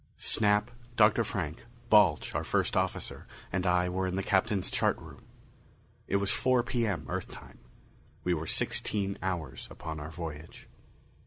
Snap, 0.17 0.71
Dr. 0.95 1.23
Frank, 1.23 1.63
Balch, 1.91 2.33
our 2.33 2.43
first 2.43 2.75
officer, 2.75 3.27
and 3.53 3.67
I 3.67 3.87
were 3.87 4.07
in 4.07 4.15
the 4.15 4.23
Captain's 4.23 4.71
chart 4.71 4.97
room. 4.97 5.21
It 6.07 6.15
was 6.15 6.31
four 6.31 6.63
P.M. 6.63 7.05
Earth 7.07 7.27
time. 7.29 7.59
We 8.23 8.33
were 8.33 8.47
sixteen 8.47 9.19
hours 9.21 9.67
upon 9.69 9.99
our 9.99 10.09
voyage. 10.09 10.67